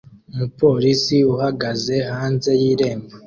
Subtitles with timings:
[0.31, 3.13] Umupolisi uhagaze hanze y'irembo